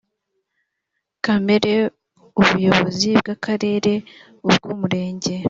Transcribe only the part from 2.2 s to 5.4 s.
ubuyobozi bw akarere ubw umurenge